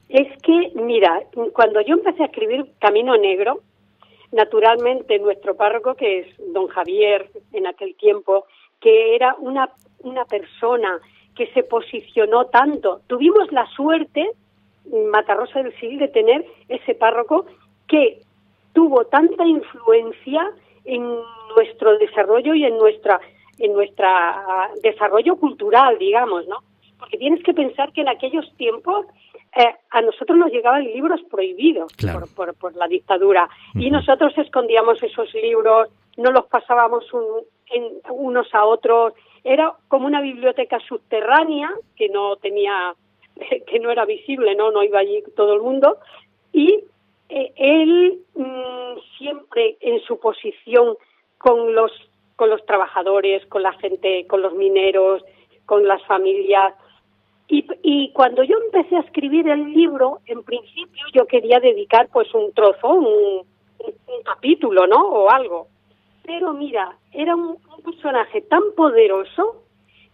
Es 0.08 0.26
que, 0.42 0.72
mira, 0.74 1.22
cuando 1.52 1.80
yo 1.82 1.94
empecé 1.94 2.22
a 2.24 2.26
escribir 2.26 2.66
Camino 2.80 3.16
Negro, 3.16 3.62
naturalmente 4.32 5.18
nuestro 5.18 5.56
párroco, 5.56 5.94
que 5.94 6.20
es 6.20 6.26
don 6.52 6.66
Javier 6.68 7.30
en 7.52 7.66
aquel 7.66 7.94
tiempo, 7.96 8.44
que 8.80 9.14
era 9.14 9.36
una, 9.38 9.70
una 10.00 10.24
persona 10.24 10.98
que 11.36 11.46
se 11.52 11.62
posicionó 11.62 12.46
tanto. 12.46 13.02
Tuvimos 13.06 13.50
la 13.52 13.66
suerte, 13.66 14.30
Matarrosa 15.10 15.62
del 15.62 15.72
Sil, 15.78 15.98
de 15.98 16.08
tener 16.08 16.44
ese 16.68 16.94
párroco 16.94 17.46
que 17.86 18.20
tuvo 18.72 19.04
tanta 19.04 19.46
influencia 19.46 20.50
en 20.84 21.02
nuestro 21.56 21.98
desarrollo 21.98 22.54
y 22.54 22.64
en 22.64 22.76
nuestra 22.78 23.20
en 23.58 23.74
nuestra 23.74 24.70
desarrollo 24.82 25.36
cultural, 25.36 25.98
digamos, 25.98 26.46
¿no? 26.48 26.60
Porque 26.98 27.18
tienes 27.18 27.42
que 27.44 27.52
pensar 27.52 27.92
que 27.92 28.00
en 28.00 28.08
aquellos 28.08 28.50
tiempos 28.56 29.06
eh, 29.56 29.74
a 29.90 30.00
nosotros 30.00 30.38
nos 30.38 30.52
llegaban 30.52 30.84
libros 30.84 31.20
prohibidos 31.28 31.92
por, 32.36 32.54
por, 32.54 32.76
la 32.76 32.86
dictadura. 32.86 33.48
Y 33.74 33.90
nosotros 33.90 34.32
escondíamos 34.36 35.02
esos 35.02 35.32
libros, 35.34 35.88
no 36.16 36.30
los 36.30 36.46
pasábamos 36.46 37.04
en, 37.66 37.84
unos 38.10 38.54
a 38.54 38.64
otros. 38.64 39.14
Era 39.42 39.74
como 39.88 40.06
una 40.06 40.20
biblioteca 40.20 40.78
subterránea 40.80 41.70
que 41.96 42.08
no 42.08 42.36
tenía, 42.36 42.94
que 43.66 43.80
no 43.80 43.90
era 43.90 44.04
visible, 44.04 44.54
no, 44.54 44.70
no 44.70 44.84
iba 44.84 45.00
allí 45.00 45.22
todo 45.34 45.54
el 45.54 45.62
mundo. 45.62 45.98
Y 46.52 46.84
eh, 47.28 47.52
él 47.56 48.20
mm, 48.34 49.00
siempre 49.18 49.76
en 49.80 50.00
su 50.02 50.18
posición 50.20 50.96
con 51.38 51.74
los 51.74 51.92
con 52.36 52.48
los 52.48 52.64
trabajadores, 52.64 53.44
con 53.48 53.62
la 53.62 53.74
gente, 53.74 54.26
con 54.26 54.40
los 54.40 54.54
mineros, 54.54 55.22
con 55.66 55.86
las 55.86 56.02
familias, 56.06 56.72
y, 57.50 58.12
cuando 58.12 58.44
yo 58.44 58.56
empecé 58.66 58.96
a 58.96 59.00
escribir 59.00 59.48
el 59.48 59.72
libro, 59.72 60.20
en 60.26 60.42
principio 60.42 61.02
yo 61.12 61.26
quería 61.26 61.58
dedicar 61.58 62.08
pues 62.12 62.32
un 62.34 62.52
trozo, 62.52 62.94
un, 62.94 63.44
capítulo, 64.24 64.86
¿no? 64.86 65.00
O 65.00 65.30
algo. 65.30 65.66
Pero 66.24 66.52
mira, 66.52 66.96
era 67.12 67.34
un, 67.34 67.56
personaje 67.84 68.42
tan 68.42 68.62
poderoso 68.76 69.64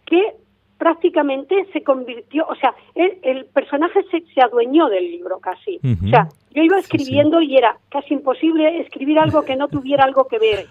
que 0.05 0.35
prácticamente 0.77 1.67
se 1.73 1.83
convirtió, 1.83 2.45
o 2.47 2.55
sea, 2.55 2.73
el, 2.95 3.45
personaje 3.45 4.03
se, 4.09 4.21
se, 4.33 4.41
adueñó 4.41 4.87
del 4.87 5.11
libro 5.11 5.39
casi. 5.39 5.77
O 5.77 6.07
sea, 6.09 6.29
yo 6.51 6.63
iba 6.63 6.79
escribiendo 6.79 7.41
y 7.41 7.57
era 7.57 7.77
casi 7.89 8.13
imposible 8.13 8.79
escribir 8.79 9.19
algo 9.19 9.43
que 9.43 9.57
no 9.57 9.67
tuviera 9.69 10.05
algo 10.05 10.27
que 10.27 10.39
ver 10.39 10.67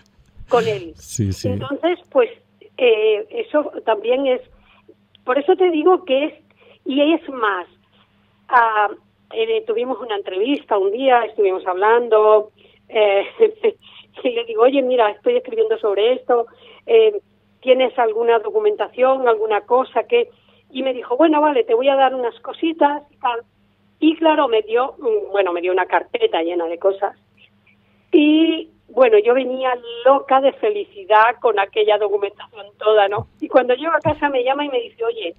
con 0.48 0.66
él. 0.66 0.94
Entonces, 1.44 1.98
pues 2.10 2.30
eh, 2.78 3.26
eso 3.30 3.72
también 3.84 4.26
es, 4.26 4.40
por 5.24 5.38
eso 5.38 5.54
te 5.56 5.70
digo 5.70 6.04
que 6.04 6.24
es 6.24 6.45
y 6.86 7.14
es 7.14 7.28
más, 7.28 7.66
ah, 8.48 8.88
eh, 9.32 9.64
tuvimos 9.66 10.00
una 10.00 10.16
entrevista 10.16 10.78
un 10.78 10.92
día, 10.92 11.24
estuvimos 11.24 11.66
hablando, 11.66 12.52
eh, 12.88 13.26
y 14.22 14.30
le 14.30 14.44
digo, 14.44 14.62
oye, 14.62 14.82
mira, 14.82 15.10
estoy 15.10 15.36
escribiendo 15.36 15.76
sobre 15.78 16.14
esto, 16.14 16.46
eh, 16.86 17.20
¿tienes 17.60 17.98
alguna 17.98 18.38
documentación, 18.38 19.28
alguna 19.28 19.62
cosa 19.62 20.04
que...? 20.04 20.30
Y 20.70 20.82
me 20.82 20.92
dijo, 20.92 21.16
bueno, 21.16 21.40
vale, 21.40 21.62
te 21.64 21.74
voy 21.74 21.88
a 21.88 21.94
dar 21.94 22.14
unas 22.14 22.38
cositas 22.40 23.02
y 23.10 23.16
tal. 23.16 23.42
Y 24.00 24.16
claro, 24.16 24.48
me 24.48 24.62
dio, 24.62 24.94
mm, 24.98 25.30
bueno, 25.30 25.52
me 25.52 25.60
dio 25.60 25.72
una 25.72 25.86
carpeta 25.86 26.42
llena 26.42 26.66
de 26.66 26.78
cosas. 26.78 27.16
Y 28.12 28.70
bueno, 28.88 29.18
yo 29.18 29.34
venía 29.34 29.78
loca 30.04 30.40
de 30.40 30.52
felicidad 30.54 31.36
con 31.40 31.58
aquella 31.58 31.98
documentación 31.98 32.66
toda, 32.78 33.08
¿no? 33.08 33.28
Y 33.40 33.48
cuando 33.48 33.74
llego 33.74 33.92
a 33.92 34.00
casa 34.00 34.28
me 34.28 34.44
llama 34.44 34.64
y 34.64 34.68
me 34.68 34.80
dice, 34.80 35.04
oye, 35.04 35.36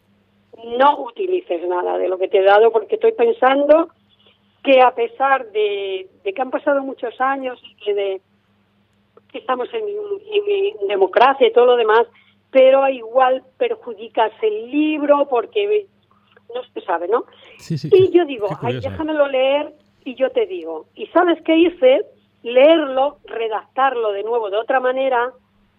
no 0.66 1.00
utilices 1.04 1.68
nada 1.68 1.98
de 1.98 2.08
lo 2.08 2.18
que 2.18 2.28
te 2.28 2.40
he 2.40 2.44
dado 2.44 2.72
porque 2.72 2.96
estoy 2.96 3.12
pensando 3.14 3.90
que 4.64 4.82
a 4.82 4.92
pesar 4.94 5.50
de, 5.52 6.10
que 6.24 6.42
han 6.42 6.52
pasado 6.52 6.82
muchos 6.84 7.20
años 7.22 7.60
y 7.64 7.76
que, 7.76 7.94
de, 7.94 8.22
que 9.32 9.38
estamos 9.38 9.70
en, 9.74 9.86
democracia 10.88 11.48
y 11.48 11.54
todo 11.54 11.66
lo 11.66 11.78
demás, 11.78 12.06
pero 12.52 12.88
igual 12.90 13.44
perjudicas 13.58 14.32
el 14.42 14.72
libro 14.72 15.28
porque 15.30 15.86
no 16.54 16.62
se 16.74 16.82
sabe, 16.82 17.08
¿no? 17.08 17.26
y 17.70 18.12
yo 18.12 18.26
digo, 18.26 18.48
ay, 18.62 18.80
déjamelo 18.80 19.28
leer 19.28 19.74
y 20.04 20.16
yo 20.16 20.32
te 20.32 20.46
digo. 20.46 20.88
¿Y 20.96 21.08
sabes 21.08 21.42
qué 21.44 21.56
hice? 21.58 22.02
Leerlo, 22.44 23.18
redactarlo 23.26 24.12
de 24.12 24.24
nuevo 24.24 24.50
de 24.50 24.58
otra 24.58 24.80
manera 24.80 25.32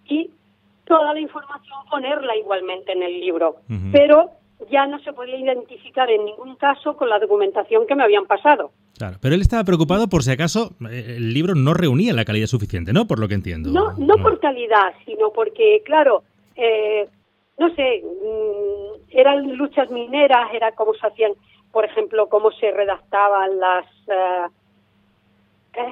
y 0.07 0.31
toda 0.85 1.13
la 1.15 1.21
información 1.21 1.79
ponerla 1.91 2.37
igualmente 2.37 2.93
en 2.93 3.03
el 3.03 3.21
libro. 3.21 3.57
Pero 3.93 4.31
ya 4.71 4.87
no 4.87 4.99
se 5.01 5.13
podía 5.13 5.37
identificar 5.37 6.11
en 6.11 6.25
ningún 6.25 6.57
caso 6.57 6.97
con 6.97 7.09
la 7.09 7.19
documentación 7.19 7.87
que 7.87 7.95
me 7.95 8.03
habían 8.03 8.27
pasado. 8.27 8.73
Claro, 8.97 9.17
pero 9.21 9.35
él 9.35 9.41
estaba 9.41 9.65
preocupado 9.65 10.09
por 10.09 10.23
si 10.23 10.33
acaso 10.33 10.73
eh, 10.91 11.15
el 11.17 11.33
libro 11.33 11.55
no 11.55 11.75
reunía 11.75 12.13
la 12.13 12.25
calidad 12.25 12.47
suficiente, 12.49 12.93
¿no? 12.93 13.07
Por 13.07 13.21
lo 13.21 13.29
que 13.29 13.35
entiendo. 13.35 13.71
No, 13.71 13.93
no, 13.97 14.17
por 14.17 14.41
calidad, 14.41 14.95
sino 15.05 15.31
porque, 15.31 15.83
claro, 15.85 16.25
eh, 16.57 17.09
no 17.59 17.73
sé, 17.75 18.03
mm, 18.03 19.11
eran 19.11 19.57
luchas 19.57 19.91
mineras, 19.91 20.49
era 20.53 20.73
cómo 20.73 20.95
se 20.95 21.07
hacían, 21.07 21.33
por 21.71 21.85
ejemplo, 21.85 22.29
cómo 22.29 22.51
se 22.51 22.73
redactaban 22.73 23.59
las 23.59 23.87
eh, 24.09 24.51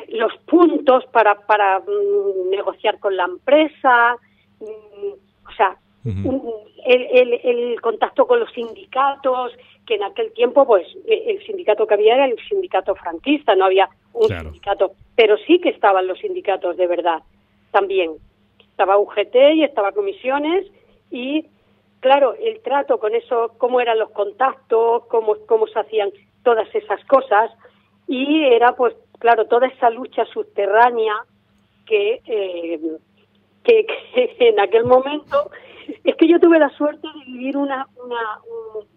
los 0.08 0.32
puntos 0.46 1.04
para, 1.12 1.36
para 1.46 1.78
mm, 1.78 2.50
negociar 2.50 2.98
con 2.98 3.16
la 3.16 3.24
empresa, 3.24 4.16
mm, 4.58 5.46
o 5.48 5.52
sea, 5.56 5.76
el, 6.84 7.40
el, 7.42 7.80
contacto 7.80 8.26
con 8.26 8.40
los 8.40 8.50
sindicatos, 8.52 9.52
que 9.86 9.94
en 9.94 10.04
aquel 10.04 10.32
tiempo, 10.32 10.66
pues, 10.66 10.86
e, 11.06 11.30
el 11.30 11.44
sindicato 11.44 11.86
que 11.86 11.94
había 11.94 12.14
era 12.14 12.26
el 12.26 12.38
sindicato 12.48 12.94
franquista, 12.94 13.54
no 13.54 13.64
había 13.64 13.88
un 14.12 14.28
sindicato, 14.28 14.92
pero 15.16 15.36
sí 15.38 15.60
que 15.60 15.70
estaban 15.70 16.06
los 16.06 16.18
sindicatos 16.18 16.76
de 16.76 16.86
verdad, 16.86 17.22
también. 17.70 18.12
Estaba 18.60 18.98
UGT 18.98 19.34
y 19.54 19.64
estaba 19.64 19.92
comisiones 19.92 20.66
y, 21.10 21.46
claro, 22.00 22.34
el 22.34 22.60
trato 22.60 22.98
con 22.98 23.14
eso, 23.14 23.52
cómo 23.58 23.80
eran 23.80 23.98
los 23.98 24.10
contactos, 24.10 25.06
cómo, 25.06 25.36
cómo 25.46 25.66
se 25.66 25.78
hacían 25.80 26.10
todas 26.42 26.72
esas 26.74 27.04
cosas, 27.06 27.50
y 28.06 28.44
era, 28.44 28.76
pues, 28.76 28.94
claro, 29.18 29.46
toda 29.46 29.66
esa 29.66 29.90
lucha 29.90 30.24
subterránea 30.26 31.14
que, 31.84 32.20
eh, 32.26 32.80
que 33.64 33.86
en 34.38 34.60
aquel 34.60 34.84
momento 34.84 35.50
es 36.04 36.16
que 36.16 36.28
yo 36.28 36.40
tuve 36.40 36.58
la 36.58 36.70
suerte 36.70 37.06
de 37.06 37.24
vivir 37.24 37.56
una, 37.56 37.86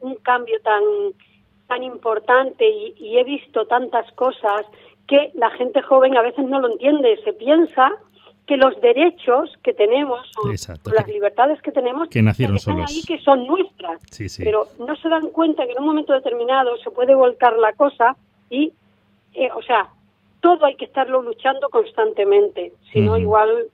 un, 0.01 0.15
cambio 0.15 0.59
tan, 0.61 0.83
tan 1.67 1.83
importante 1.83 2.67
y, 2.67 3.17
he 3.17 3.23
visto 3.23 3.65
tantas 3.65 4.11
cosas 4.13 4.65
que 5.07 5.31
la 5.33 5.49
gente 5.51 5.81
joven 5.81 6.15
a 6.17 6.21
veces 6.21 6.45
no 6.45 6.59
lo 6.59 6.71
entiende. 6.71 7.19
Se 7.23 7.33
piensa 7.33 7.91
que 8.45 8.57
los 8.57 8.79
derechos 8.81 9.51
que 9.63 9.73
tenemos 9.73 10.19
o, 10.43 10.49
las 10.91 11.07
libertades 11.07 11.61
que 11.61 11.71
tenemos 11.71 12.09
que 12.09 12.21
nacieron 12.21 12.55
están 12.55 12.81
ahí 12.81 13.03
que 13.07 13.19
son 13.19 13.45
nuestras. 13.45 14.01
Pero 14.37 14.67
no 14.79 14.95
se 14.95 15.09
dan 15.09 15.29
cuenta 15.29 15.65
que 15.65 15.73
en 15.73 15.79
un 15.79 15.85
momento 15.85 16.13
determinado 16.13 16.77
se 16.77 16.89
puede 16.91 17.13
volcar 17.13 17.57
la 17.57 17.73
cosa 17.73 18.15
y 18.49 18.73
eh, 19.33 19.49
o 19.55 19.61
sea 19.61 19.89
todo 20.41 20.65
hay 20.65 20.75
que 20.75 20.85
estarlo 20.85 21.21
luchando 21.21 21.69
constantemente. 21.69 22.73
Si 22.91 23.01
no 23.01 23.17
igual 23.17 23.67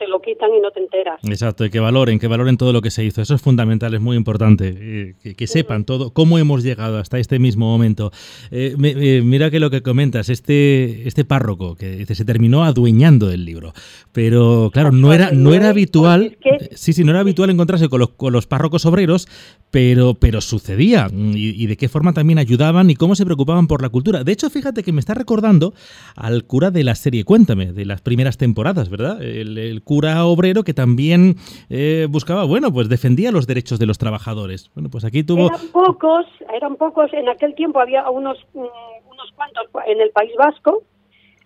te 0.00 0.08
lo 0.08 0.20
quitan 0.22 0.48
y 0.56 0.60
no 0.60 0.70
te 0.70 0.80
enteras. 0.80 1.20
Exacto, 1.22 1.64
y 1.66 1.70
que 1.70 1.78
valoren, 1.78 2.18
que 2.18 2.26
valoren 2.26 2.56
todo 2.56 2.72
lo 2.72 2.80
que 2.80 2.90
se 2.90 3.04
hizo. 3.04 3.20
Eso 3.20 3.34
es 3.34 3.42
fundamental, 3.42 3.92
es 3.92 4.00
muy 4.00 4.16
importante. 4.16 4.74
Eh, 5.22 5.34
que, 5.36 5.46
sepan 5.46 5.84
todo, 5.84 6.12
cómo 6.14 6.38
hemos 6.38 6.62
llegado 6.62 6.98
hasta 6.98 7.18
este 7.18 7.38
mismo 7.38 7.66
momento. 7.66 8.10
Eh, 8.50 8.74
eh, 8.82 9.20
mira 9.22 9.50
que 9.50 9.60
lo 9.60 9.68
que 9.68 9.82
comentas, 9.82 10.30
este, 10.30 11.06
este 11.06 11.26
párroco 11.26 11.76
que 11.76 11.96
dice, 11.96 12.14
se 12.14 12.24
terminó 12.24 12.64
adueñando 12.64 13.28
del 13.28 13.44
libro. 13.44 13.74
Pero 14.12 14.70
claro, 14.72 14.90
no 14.90 15.12
era, 15.12 15.32
no 15.32 15.52
era 15.52 15.68
habitual. 15.68 16.38
sí, 16.72 16.94
sí, 16.94 17.04
no 17.04 17.10
era 17.10 17.20
habitual 17.20 17.50
encontrarse 17.50 17.90
con 17.90 18.00
los, 18.00 18.10
con 18.10 18.32
los 18.32 18.46
párrocos 18.46 18.86
obreros, 18.86 19.28
pero, 19.70 20.14
pero 20.14 20.40
sucedía. 20.40 21.08
Y, 21.12 21.66
de 21.66 21.76
qué 21.76 21.90
forma 21.90 22.14
también 22.14 22.38
ayudaban 22.38 22.88
y 22.88 22.94
cómo 22.94 23.14
se 23.14 23.26
preocupaban 23.26 23.66
por 23.66 23.82
la 23.82 23.90
cultura. 23.90 24.24
De 24.24 24.32
hecho, 24.32 24.48
fíjate 24.48 24.82
que 24.82 24.92
me 24.92 25.00
está 25.00 25.12
recordando 25.12 25.74
al 26.16 26.44
cura 26.44 26.70
de 26.70 26.84
la 26.84 26.94
serie 26.94 27.24
Cuéntame, 27.24 27.72
de 27.72 27.84
las 27.84 28.00
primeras 28.00 28.38
temporadas, 28.38 28.88
¿verdad? 28.88 29.22
El, 29.22 29.58
el 29.58 29.82
cura 29.90 30.24
obrero 30.24 30.62
que 30.62 30.72
también 30.72 31.34
eh, 31.68 32.06
buscaba, 32.08 32.44
bueno, 32.44 32.72
pues 32.72 32.88
defendía 32.88 33.32
los 33.32 33.48
derechos 33.48 33.80
de 33.80 33.86
los 33.86 33.98
trabajadores. 33.98 34.70
Bueno, 34.72 34.88
pues 34.88 35.04
aquí 35.04 35.24
tuvo... 35.24 35.48
Eran 35.48 35.66
pocos, 35.72 36.26
eran 36.54 36.76
pocos, 36.76 37.12
en 37.12 37.28
aquel 37.28 37.56
tiempo 37.56 37.80
había 37.80 38.08
unos, 38.08 38.38
mm, 38.54 38.60
unos 39.10 39.32
cuantos 39.34 39.64
en 39.88 40.00
el 40.00 40.10
País 40.10 40.30
Vasco 40.38 40.84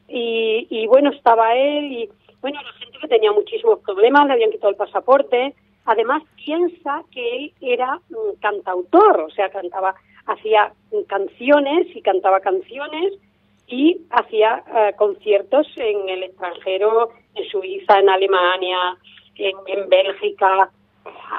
y, 0.09 0.87
bueno, 0.89 1.09
estaba 1.09 1.55
él 1.55 1.91
y 1.91 2.09
bueno, 2.43 2.61
la 2.61 2.73
gente 2.75 2.99
que 3.01 3.09
tenía 3.09 3.33
muchísimos 3.33 3.79
problemas, 3.79 4.27
le 4.27 4.35
habían 4.35 4.51
quitado 4.51 4.73
el 4.73 4.77
pasaporte. 4.77 5.55
Además, 5.87 6.23
piensa 6.37 7.03
que 7.11 7.37
él 7.37 7.53
era 7.63 7.99
un 8.11 8.37
cantautor, 8.43 9.21
o 9.21 9.31
sea, 9.31 9.49
cantaba, 9.49 9.95
hacía 10.27 10.71
canciones 11.07 11.87
y 11.97 12.03
cantaba 12.03 12.41
canciones 12.41 13.15
y 13.75 14.07
hacía 14.11 14.63
eh, 14.73 14.93
conciertos 14.97 15.67
en 15.77 16.09
el 16.09 16.23
extranjero 16.23 17.11
en 17.35 17.45
Suiza, 17.49 17.99
en 17.99 18.09
Alemania, 18.09 18.79
en, 19.35 19.89
Bélgica, 19.89 20.71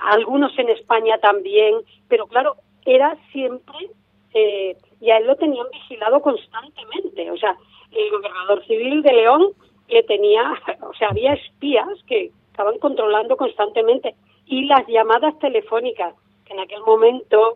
algunos 0.04 0.52
en 0.60 0.68
España 0.70 1.18
también, 1.20 1.76
pero 2.10 2.28
claro, 2.28 2.58
era 2.86 3.16
siempre, 3.32 3.90
eh, 4.34 4.76
y 5.00 5.12
a 5.12 5.18
él 5.18 5.28
lo 5.28 5.38
tenían 5.38 5.68
vigilado 5.72 6.22
constantemente, 6.22 7.32
o 7.32 7.38
sea, 7.38 7.56
el 7.92 8.12
gobernador 8.12 8.66
civil 8.66 9.02
de 9.02 9.14
León 9.14 9.54
le 9.88 10.04
tenía, 10.04 10.62
o 10.82 10.94
sea, 10.96 11.10
había 11.10 11.34
espías 11.36 11.88
que 12.06 12.32
estaban 12.52 12.78
controlando 12.80 13.38
constantemente, 13.38 14.14
y 14.46 14.66
las 14.66 14.86
llamadas 14.88 15.40
telefónicas, 15.40 16.16
que 16.46 16.54
en 16.54 16.60
aquel 16.60 16.82
momento 16.82 17.56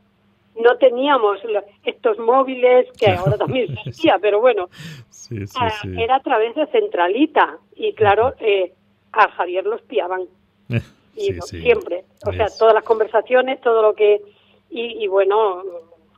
no 0.56 0.78
teníamos 0.78 1.40
estos 1.84 2.18
móviles 2.20 2.88
que 3.00 3.12
ahora 3.12 3.38
también 3.38 3.72
existía, 3.78 4.18
pero 4.20 4.40
bueno, 4.40 4.70
ah, 5.56 5.72
era 5.98 6.16
a 6.16 6.22
través 6.22 6.56
de 6.56 6.68
Centralita 6.68 7.58
y 7.76 7.94
claro, 7.94 8.34
eh, 8.40 8.74
a 9.12 9.30
Javier 9.32 9.66
los 9.66 9.82
piaban. 9.84 10.24
Y 11.16 11.34
siempre, 11.42 12.06
o 12.26 12.32
sea, 12.32 12.46
todas 12.58 12.74
las 12.74 12.84
conversaciones, 12.86 13.60
todo 13.60 13.82
lo 13.82 13.94
que... 13.94 14.22
Y, 14.70 15.04
y, 15.04 15.08
bueno, 15.08 15.64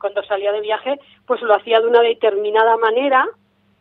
cuando 0.00 0.22
salía 0.22 0.52
de 0.52 0.60
viaje, 0.60 1.00
pues 1.26 1.42
lo 1.42 1.56
hacía 1.56 1.80
de 1.80 1.88
una 1.88 2.02
determinada 2.02 2.76
manera, 2.76 3.26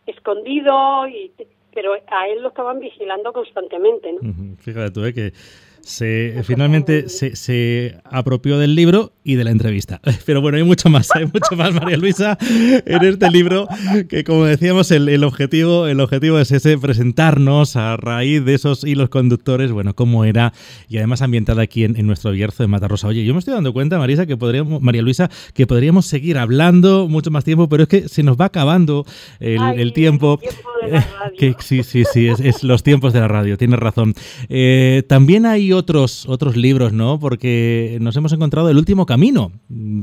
escondido, 0.07 1.07
y 1.07 1.31
pero 1.73 1.93
a 1.93 2.27
él 2.27 2.41
lo 2.41 2.49
estaban 2.49 2.79
vigilando 2.79 3.31
constantemente. 3.33 4.13
¿no? 4.13 4.55
Fíjate 4.57 4.91
tú, 4.91 5.05
¿eh? 5.05 5.13
que 5.13 5.33
se, 5.83 6.41
finalmente 6.43 7.09
se, 7.09 7.35
se, 7.35 7.97
apropió 8.03 8.57
del 8.57 8.75
libro 8.75 9.13
y 9.23 9.35
de 9.35 9.43
la 9.43 9.51
entrevista. 9.51 10.01
Pero 10.25 10.41
bueno, 10.41 10.57
hay 10.57 10.63
mucho 10.63 10.89
más, 10.89 11.09
hay 11.15 11.25
mucho 11.25 11.55
más, 11.55 11.73
María 11.73 11.97
Luisa, 11.97 12.37
en 12.41 13.03
este 13.03 13.29
libro, 13.29 13.67
que 14.09 14.23
como 14.23 14.45
decíamos, 14.45 14.91
el, 14.91 15.09
el, 15.09 15.23
objetivo, 15.23 15.87
el 15.87 15.99
objetivo 15.99 16.39
es 16.39 16.51
ese, 16.51 16.77
presentarnos 16.77 17.75
a 17.75 17.97
raíz 17.97 18.43
de 18.45 18.53
esos 18.53 18.83
hilos 18.83 19.09
conductores, 19.09 19.71
bueno, 19.71 19.95
cómo 19.95 20.25
era, 20.25 20.53
y 20.87 20.97
además 20.97 21.21
ambientada 21.21 21.63
aquí 21.63 21.83
en, 21.83 21.97
en 21.97 22.07
nuestro 22.07 22.31
Bierzo 22.31 22.63
de 22.63 22.67
Matarrosa. 22.67 23.07
Oye, 23.07 23.25
yo 23.25 23.33
me 23.33 23.39
estoy 23.39 23.53
dando 23.53 23.73
cuenta, 23.73 23.97
Marisa, 23.97 24.25
que 24.25 24.37
podríamos, 24.37 24.81
María 24.81 25.01
Luisa, 25.01 25.29
que 25.53 25.67
podríamos 25.67 26.05
seguir 26.05 26.37
hablando 26.37 27.07
mucho 27.07 27.31
más 27.31 27.43
tiempo, 27.43 27.69
pero 27.69 27.83
es 27.83 27.89
que 27.89 28.07
se 28.07 28.23
nos 28.23 28.37
va 28.37 28.45
acabando 28.45 29.05
el, 29.39 29.61
el 29.77 29.93
tiempo. 29.93 30.39
que, 31.37 31.55
sí, 31.59 31.83
sí, 31.83 32.03
sí, 32.11 32.27
es, 32.27 32.39
es, 32.39 32.63
los 32.63 32.83
tiempos 32.83 33.13
de 33.13 33.19
la 33.19 33.27
radio, 33.27 33.57
tienes 33.57 33.79
razón. 33.79 34.13
Eh, 34.49 35.03
también 35.07 35.45
hay 35.45 35.70
otros, 35.73 36.27
otros 36.27 36.55
libros, 36.55 36.93
¿no? 36.93 37.19
Porque 37.19 37.97
nos 38.01 38.15
hemos 38.17 38.33
encontrado 38.33 38.69
El 38.69 38.77
último 38.77 39.05
camino 39.05 39.51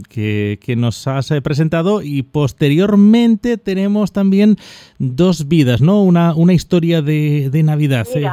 que, 0.08 0.58
nos 0.76 1.06
has 1.06 1.30
eh, 1.30 1.42
presentado 1.42 2.02
y 2.02 2.22
posteriormente 2.22 3.58
tenemos 3.58 4.12
también 4.12 4.56
Dos 4.98 5.48
vidas, 5.48 5.80
¿no? 5.80 6.02
Una, 6.02 6.34
una 6.34 6.52
historia 6.52 7.02
de, 7.02 7.50
Navidad. 7.64 8.06
¿eh? 8.14 8.26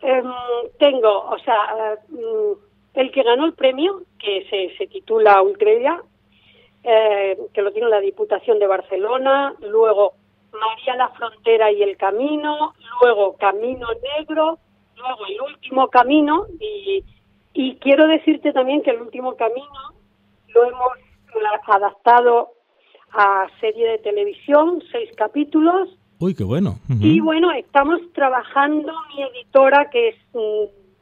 Em, 0.00 0.24
tengo, 0.78 1.30
o 1.30 1.38
sea, 1.38 1.98
mm, 2.08 2.98
el 2.98 3.10
que 3.10 3.22
ganó 3.22 3.46
el 3.46 3.54
premio, 3.54 4.02
que 4.18 4.46
se, 4.50 4.76
se 4.76 4.86
titula 4.86 5.40
Ultredia, 5.42 6.02
eh, 6.82 7.38
que 7.52 7.62
lo 7.62 7.72
tiene 7.72 7.88
la 7.88 8.00
Diputación 8.00 8.58
de 8.58 8.66
Barcelona, 8.66 9.54
luego 9.60 10.14
María 10.52 10.96
la 10.96 11.08
Frontera 11.10 11.70
y 11.70 11.82
el 11.82 11.96
Camino, 11.96 12.74
luego 13.02 13.36
Camino 13.36 13.88
Negro, 14.16 14.58
luego 14.98 15.26
el 15.26 15.40
último 15.40 15.88
camino 15.88 16.46
y, 16.60 17.04
y 17.54 17.76
quiero 17.76 18.06
decirte 18.06 18.52
también 18.52 18.82
que 18.82 18.90
el 18.90 19.00
último 19.00 19.36
camino 19.36 19.94
lo 20.54 20.64
hemos 20.64 20.92
adaptado 21.66 22.50
a 23.12 23.46
serie 23.60 23.88
de 23.88 23.98
televisión, 23.98 24.82
seis 24.90 25.10
capítulos. 25.16 25.88
Uy, 26.20 26.34
qué 26.34 26.44
bueno. 26.44 26.78
Y 27.00 27.20
bueno, 27.20 27.52
estamos 27.52 28.00
trabajando 28.12 28.92
mi 29.14 29.22
editora, 29.22 29.88
que 29.90 30.08
es, 30.08 30.16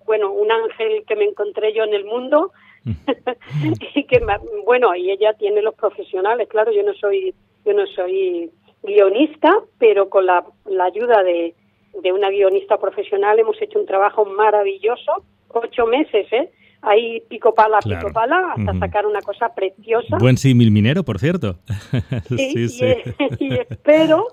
bueno, 0.05 0.31
un 0.31 0.51
ángel 0.53 1.05
que 1.07 1.17
me 1.17 1.25
encontré 1.25 1.73
yo 1.75 1.85
en 1.85 1.95
el 1.95 2.05
mundo. 2.05 2.53
y 3.95 4.05
que, 4.05 4.21
bueno, 4.65 4.95
y 4.95 5.11
ella 5.11 5.33
tiene 5.35 5.63
los 5.63 5.75
profesionales, 5.75 6.49
claro, 6.49 6.71
yo 6.71 6.85
no 6.85 6.95
soy, 6.95 7.35
yo 7.65 7.73
no 7.73 7.85
soy 7.89 8.51
guionista, 8.83 9.53
pero 9.79 10.09
con 10.09 10.27
la, 10.27 10.45
la 10.67 10.85
ayuda 10.85 11.25
de, 11.25 11.55
de 12.03 12.13
una 12.13 12.31
guionista 12.31 12.79
profesional 12.79 13.39
hemos 13.39 13.61
hecho 13.61 13.79
un 13.79 13.87
trabajo 13.87 14.25
maravilloso, 14.25 15.25
ocho 15.49 15.87
meses, 15.87 16.27
¿eh? 16.33 16.51
Ahí 16.83 17.21
pico 17.29 17.55
pala, 17.55 17.79
pico 17.81 18.13
pala, 18.13 18.55
hasta 18.57 18.79
sacar 18.79 19.07
una 19.07 19.21
cosa 19.21 19.55
preciosa. 19.55 20.19
Buen 20.19 20.37
símil 20.37 20.71
minero, 20.71 21.03
por 21.05 21.19
cierto. 21.19 21.57
sí, 22.29 22.69
sí, 22.69 22.95
y, 23.41 23.55
espero 23.55 24.29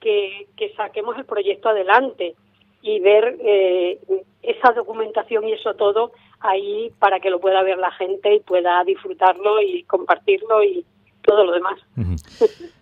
que, 0.00 0.46
que, 0.56 0.72
saquemos 0.74 1.18
el 1.18 1.24
proyecto 1.24 1.68
adelante 1.68 2.34
y 2.82 3.00
ver 3.00 3.36
eh, 3.40 3.98
esa 4.42 4.72
documentación 4.72 5.46
y 5.48 5.52
eso 5.52 5.74
todo 5.74 6.12
ahí 6.40 6.90
para 6.98 7.20
que 7.20 7.30
lo 7.30 7.40
pueda 7.40 7.62
ver 7.62 7.78
la 7.78 7.90
gente 7.90 8.36
y 8.36 8.40
pueda 8.40 8.82
disfrutarlo 8.84 9.60
y 9.60 9.82
compartirlo 9.82 10.62
y 10.62 10.86
todo 11.28 11.44
lo 11.44 11.52
demás. 11.52 11.78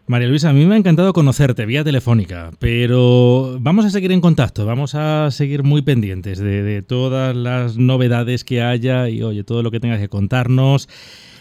María 0.07 0.29
Luisa, 0.29 0.51
a 0.51 0.53
mí 0.53 0.65
me 0.67 0.77
ha 0.77 0.79
encantado 0.79 1.13
conocerte 1.13 1.67
vía 1.67 1.83
telefónica, 1.83 2.53
pero 2.61 3.59
vamos 3.61 3.85
a 3.85 3.91
seguir 3.91 4.13
en 4.13 4.21
contacto, 4.21 4.65
vamos 4.65 4.95
a 4.95 5.33
seguir 5.33 5.65
muy 5.65 5.83
pendientes 5.83 6.39
de, 6.39 6.63
de 6.63 6.83
todas 6.83 7.35
las 7.35 7.77
novedades 7.77 8.45
que 8.45 8.63
haya 8.63 9.09
y 9.09 9.25
oye, 9.25 9.43
todo 9.43 9.65
lo 9.65 9.73
que 9.73 9.81
tengas 9.81 9.99
que 9.99 10.09
contarnos. 10.09 10.89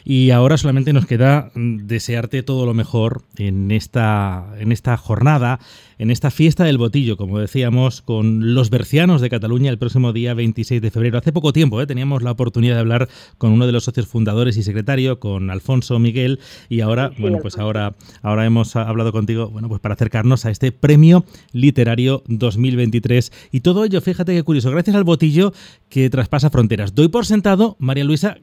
Y 0.07 0.29
ahora 0.29 0.55
solamente 0.57 0.93
nos 0.93 1.07
queda 1.07 1.49
mm, 1.55 1.87
desearte 1.87 2.43
todo 2.43 2.67
lo 2.67 2.75
mejor 2.75 3.23
en 3.37 3.71
esta, 3.71 4.45
en 4.59 4.71
esta 4.71 4.97
jornada, 4.97 5.59
en 5.97 6.11
esta 6.11 6.31
fiesta 6.31 6.63
del 6.63 6.77
botillo, 6.77 7.17
como 7.17 7.39
decíamos, 7.39 8.01
con 8.01 8.53
los 8.53 8.69
bercianos 8.69 9.21
de 9.21 9.29
Cataluña 9.29 9.69
el 9.69 9.77
próximo 9.77 10.13
día 10.13 10.33
26 10.33 10.81
de 10.81 10.91
febrero. 10.91 11.17
Hace 11.17 11.31
poco 11.31 11.53
tiempo 11.53 11.81
¿eh? 11.81 11.87
teníamos 11.87 12.23
la 12.23 12.31
oportunidad 12.31 12.75
de 12.75 12.81
hablar 12.81 13.09
con 13.37 13.51
uno 13.51 13.65
de 13.65 13.71
los 13.71 13.85
socios 13.85 14.07
fundadores 14.07 14.57
y 14.57 14.63
secretario, 14.63 15.19
con 15.19 15.49
Alfonso 15.49 15.99
Miguel, 15.99 16.39
y 16.69 16.81
ahora, 16.81 17.11
bueno, 17.17 17.39
pues 17.41 17.57
ahora, 17.57 17.95
ahora 18.21 18.45
hemos 18.45 18.75
hablado 18.75 19.11
contigo, 19.11 19.49
bueno, 19.49 19.69
pues 19.69 19.81
para 19.81 19.93
acercarnos 19.95 20.45
a 20.45 20.51
este 20.51 20.71
premio 20.71 21.25
literario 21.51 22.23
2023. 22.27 23.31
Y 23.51 23.61
todo 23.61 23.85
ello, 23.85 24.01
fíjate 24.01 24.33
qué 24.33 24.43
curioso, 24.43 24.71
gracias 24.71 24.95
al 24.95 25.03
botillo 25.03 25.53
que 25.89 26.09
traspasa 26.09 26.49
fronteras. 26.49 26.95
Doy 26.95 27.07
por 27.07 27.25
sentado, 27.25 27.75
María 27.79 28.03
Luisa, 28.03 28.37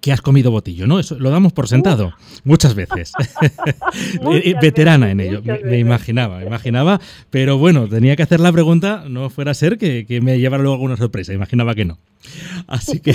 que, 0.00 0.12
has 0.12 0.22
comido 0.22 0.50
botillo, 0.50 0.86
¿no? 0.86 0.98
Eso 0.98 1.18
lo 1.18 1.30
damos 1.30 1.52
por 1.52 1.68
sentado 1.68 2.14
muchas 2.44 2.74
veces. 2.74 3.12
Veterana 4.62 5.10
en 5.10 5.20
ello, 5.20 5.42
me, 5.42 5.78
imaginaba, 5.78 6.42
imaginaba, 6.42 6.87
pero 7.30 7.58
bueno, 7.58 7.88
tenía 7.88 8.16
que 8.16 8.22
hacer 8.22 8.40
la 8.40 8.52
pregunta, 8.52 9.04
no 9.08 9.30
fuera 9.30 9.52
a 9.52 9.54
ser 9.54 9.78
que, 9.78 10.06
me 10.22 10.38
llevara 10.38 10.62
luego 10.62 10.74
alguna 10.74 10.96
sorpresa, 10.96 11.32
imaginaba 11.32 11.74
que 11.74 11.84
no. 11.84 11.98
Así 12.66 13.00
que 13.00 13.14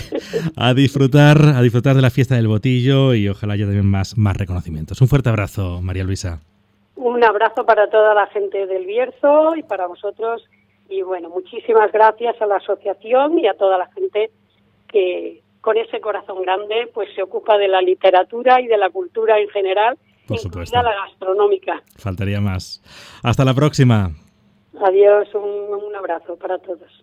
a 0.56 0.74
disfrutar, 0.74 1.38
a 1.56 1.62
disfrutar 1.62 1.96
de 1.96 2.02
la 2.02 2.10
fiesta 2.10 2.36
del 2.36 2.48
botillo 2.48 3.14
y 3.14 3.30
ojalá 3.30 3.54
haya 3.54 3.66
también 3.66 3.86
más, 3.86 4.18
más 4.18 4.38
reconocimientos. 4.38 5.02
Un 5.02 5.08
fuerte 5.08 5.30
abrazo, 5.30 5.82
María 5.82 6.04
Luisa. 6.04 6.40
Un 6.96 7.24
abrazo 7.24 7.66
para 7.66 7.90
toda 7.90 8.14
la 8.14 8.28
gente 8.28 8.66
del 8.68 8.86
Bierzo 8.86 9.56
y 9.56 9.64
para 9.64 9.88
vosotros. 9.88 10.44
Y 10.90 11.02
bueno, 11.02 11.30
muchísimas 11.30 11.92
gracias 11.92 12.40
a 12.42 12.46
la 12.46 12.58
asociación 12.58 13.40
y 13.40 13.48
a 13.48 13.56
toda 13.56 13.78
la 13.78 13.88
gente 13.88 14.30
que, 14.88 15.42
con 15.62 15.78
ese 15.78 16.00
corazón 16.00 16.42
grande, 16.44 16.90
pues 16.94 17.10
se 17.16 17.24
ocupa 17.24 17.58
de 17.58 17.68
la 17.68 17.82
literatura 17.82 18.62
y 18.62 18.68
de 18.68 18.78
la 18.78 18.90
cultura 18.90 19.40
en 19.40 19.50
general, 19.50 19.98
Por 20.28 20.38
incluida 20.40 20.82
la 20.82 20.94
gastronómica. 20.96 21.84
Faltaría 21.98 22.40
más. 22.40 22.82
Hasta 23.24 23.44
la 23.46 23.54
próxima. 23.54 24.12
Adiós, 24.82 25.28
un, 25.36 25.84
un 25.84 25.96
abrazo 25.96 26.36
para 26.38 26.58
todos. 26.60 27.03